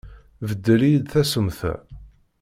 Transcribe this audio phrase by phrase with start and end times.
[0.47, 1.73] Beddel-iyi-d tasumta.